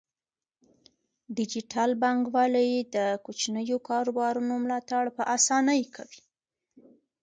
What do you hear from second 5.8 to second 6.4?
کوي.